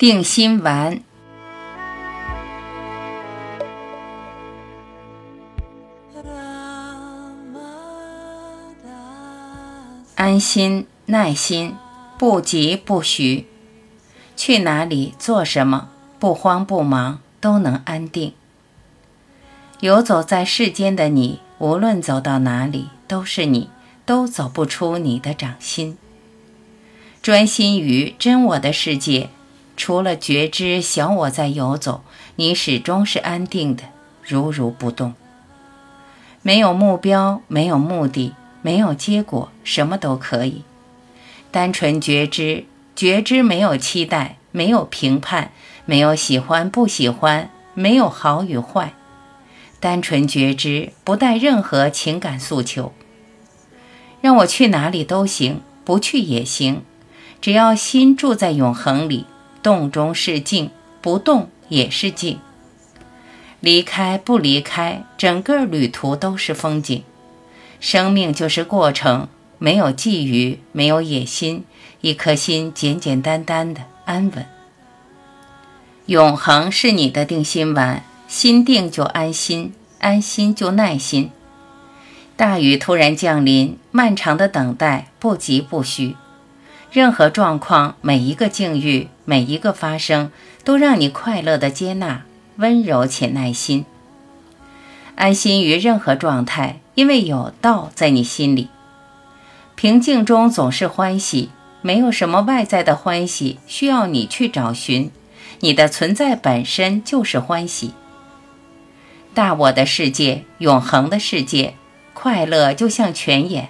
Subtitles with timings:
[0.00, 1.02] 定心丸，
[10.14, 11.76] 安心耐心，
[12.16, 13.44] 不急不徐，
[14.34, 18.32] 去哪里做什么，不慌不忙，都能安定。
[19.80, 23.68] 游走在世间的你，无论走到哪里，都是你，
[24.06, 25.98] 都走不出你的掌心。
[27.20, 29.28] 专心于真我的世界。
[29.80, 32.02] 除了觉知小我在游走，
[32.36, 33.84] 你始终是安定的，
[34.22, 35.14] 如如不动。
[36.42, 40.64] 没有目标，没有目的，没有结果，什么都可以。
[41.50, 45.50] 单纯觉知，觉知没有期待，没有评判，
[45.86, 48.92] 没有喜欢不喜欢，没有好与坏。
[49.80, 52.92] 单纯觉知，不带任何情感诉求。
[54.20, 56.82] 让我去哪里都行，不去也行，
[57.40, 59.24] 只要心住在永恒里。
[59.62, 62.38] 动中是静，不动也是静。
[63.60, 67.02] 离开不离开，整个旅途都是风景。
[67.78, 71.64] 生命就是过程，没有觊觎，没有野心，
[72.00, 74.46] 一颗心简简单单的安稳。
[76.06, 81.30] 永恒是你的定心丸，心定就安心，安心就耐心。
[82.36, 86.16] 大雨突然降临，漫长的等待，不急不徐。
[86.92, 90.32] 任何状况，每一个境遇，每一个发生，
[90.64, 92.24] 都让你快乐的接纳，
[92.56, 93.84] 温柔且耐心，
[95.14, 98.68] 安心于任何状态，因为有道在你心里。
[99.76, 105.12] 平静中总是欢喜，没有什么外在的欢喜需要你去找寻，
[105.60, 107.94] 你的存在本身就是欢喜。
[109.32, 111.74] 大我的世界，永恒的世界，
[112.14, 113.68] 快乐就像泉眼，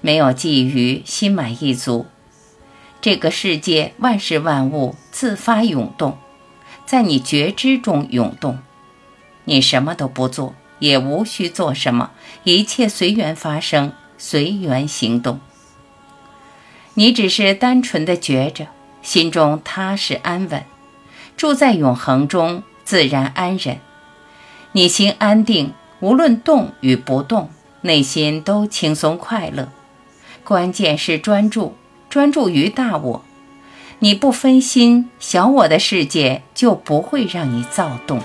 [0.00, 2.06] 没有觊觎，心满意足。
[3.00, 6.18] 这个世界万事万物自发涌动，
[6.84, 8.58] 在你觉知中涌动。
[9.44, 12.10] 你什么都不做，也无需做什么，
[12.44, 15.40] 一切随缘发生，随缘行动。
[16.94, 18.66] 你只是单纯的觉着，
[19.00, 20.64] 心中踏实安稳，
[21.36, 23.78] 住在永恒中，自然安忍。
[24.72, 27.50] 你心安定，无论动与不动，
[27.82, 29.70] 内心都轻松快乐。
[30.42, 31.76] 关键是专注。
[32.08, 33.24] 专注于大我，
[33.98, 38.20] 你不分心，小我的世界就不会让你躁动。